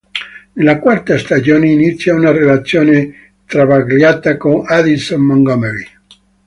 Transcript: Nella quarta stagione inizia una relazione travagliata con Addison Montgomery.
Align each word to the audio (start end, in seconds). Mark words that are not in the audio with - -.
Nella 0.53 0.79
quarta 0.79 1.15
stagione 1.19 1.69
inizia 1.69 2.15
una 2.15 2.31
relazione 2.31 3.33
travagliata 3.45 4.35
con 4.35 4.63
Addison 4.65 5.21
Montgomery. 5.21 5.85